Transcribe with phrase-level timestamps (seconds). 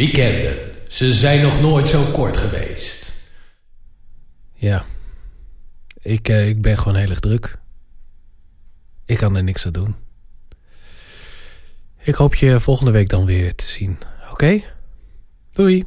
[0.00, 0.56] Weekenden,
[0.88, 3.12] ze zijn nog nooit zo kort geweest.
[4.54, 4.84] Ja.
[6.02, 7.58] Ik, eh, ik ben gewoon heel erg druk.
[9.04, 9.94] Ik kan er niks aan doen.
[11.98, 13.98] Ik hoop je volgende week dan weer te zien.
[14.30, 14.60] Oké?
[15.52, 15.84] Doei.